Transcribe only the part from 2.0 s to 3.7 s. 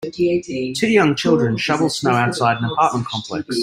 outside an apartment complex.